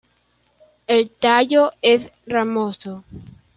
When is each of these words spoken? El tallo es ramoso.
El 0.87 1.11
tallo 1.11 1.73
es 1.83 2.09
ramoso. 2.25 3.03